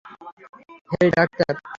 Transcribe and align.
হেই, 0.91 1.09
doctor! 1.17 1.53